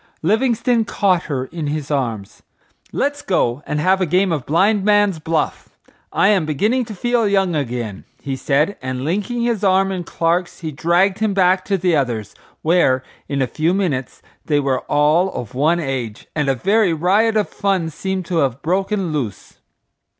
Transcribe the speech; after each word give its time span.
Livingstone 0.23 0.83
caught 0.83 1.25
her 1.25 1.45
in 1.45 1.67
his 1.67 1.91
arms. 1.91 2.41
"Let's 2.91 3.21
go 3.21 3.61
and 3.67 3.79
have 3.79 4.01
a 4.01 4.07
game 4.07 4.31
of 4.31 4.47
blind 4.47 4.83
man's 4.83 5.19
buff. 5.19 5.69
I 6.11 6.29
am 6.29 6.43
beginning 6.47 6.85
to 6.85 6.95
feel 6.95 7.27
young 7.27 7.55
again," 7.55 8.05
he 8.19 8.35
said, 8.35 8.77
and 8.81 9.05
linking 9.05 9.43
his 9.43 9.63
arm 9.63 9.91
in 9.91 10.03
Clark's, 10.03 10.61
he 10.61 10.71
dragged 10.71 11.19
him 11.19 11.35
back 11.35 11.63
to 11.65 11.77
the 11.77 11.95
others, 11.95 12.33
where, 12.63 13.03
in 13.29 13.43
a 13.43 13.45
few 13.45 13.75
minutes 13.75 14.23
they 14.43 14.59
were 14.59 14.81
all 14.89 15.31
of 15.33 15.53
one 15.53 15.79
age, 15.79 16.25
and 16.35 16.49
a 16.49 16.55
very 16.55 16.93
riot 16.93 17.37
of 17.37 17.47
fun 17.47 17.91
seemed 17.91 18.25
to 18.25 18.37
have 18.37 18.63
broken 18.63 19.13
loose. 19.13 19.59